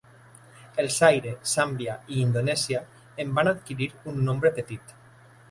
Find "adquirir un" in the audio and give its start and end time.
3.53-4.19